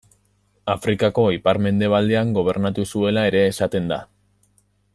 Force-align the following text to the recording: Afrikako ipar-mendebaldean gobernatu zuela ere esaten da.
Afrikako 0.73 1.25
ipar-mendebaldean 1.35 2.31
gobernatu 2.39 2.87
zuela 2.95 3.27
ere 3.33 3.43
esaten 3.51 3.93
da. 3.93 4.01